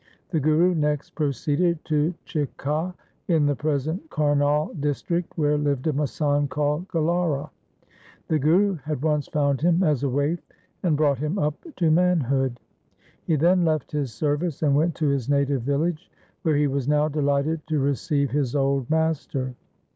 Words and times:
The 0.31 0.39
Guru 0.39 0.73
next 0.73 1.11
proceeded 1.11 1.85
to 1.85 2.15
Chikha 2.25 2.95
in 3.27 3.45
the 3.45 3.55
present 3.55 4.09
Karnal 4.09 4.73
district, 4.79 5.31
where 5.37 5.59
lived 5.59 5.85
a 5.85 5.93
masand 5.93 6.49
called 6.49 6.87
Galaura. 6.87 7.51
The 8.27 8.39
Guru 8.39 8.77
had 8.77 9.03
once 9.03 9.27
found 9.27 9.61
him 9.61 9.83
as 9.83 10.01
a 10.01 10.09
waif, 10.09 10.39
and 10.81 10.97
brought 10.97 11.19
him 11.19 11.37
up 11.37 11.53
to 11.75 11.91
manhood. 11.91 12.59
He 13.25 13.35
then 13.35 13.63
left 13.63 13.91
his 13.91 14.11
service 14.11 14.63
and 14.63 14.75
went 14.75 14.95
to 14.95 15.07
his 15.07 15.29
native 15.29 15.61
village, 15.61 16.09
where 16.41 16.55
he 16.55 16.65
was 16.65 16.87
now 16.87 17.07
delighted 17.07 17.61
to 17.67 17.77
receive 17.77 18.31
his 18.31 18.55
old 18.55 18.89
master. 18.89 19.53